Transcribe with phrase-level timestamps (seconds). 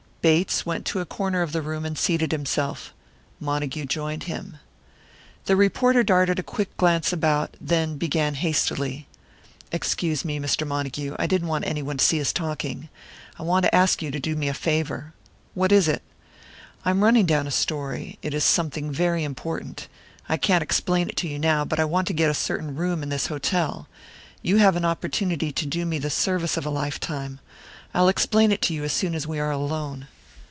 [0.23, 2.93] Bates went to a corner of the room and seated himself.
[3.39, 4.57] Montague joined him.
[5.45, 9.07] The reporter darted a quick glance about, then began hastily:
[9.71, 10.67] "Excuse me, Mr.
[10.67, 12.87] Montague, I didn't want anyone to see us talking.
[13.39, 15.15] I want to ask you to do me a favour."
[15.55, 16.03] "What is it?"
[16.85, 18.19] "I'm running down a story.
[18.21, 19.87] It is something very important.
[20.29, 23.01] I can't explain it to you now, but I want to get a certain room
[23.01, 23.87] in this hotel.
[24.43, 27.39] You have an opportunity to do me the service of a lifetime.
[27.93, 30.07] I'll explain it to you as soon as we are alone."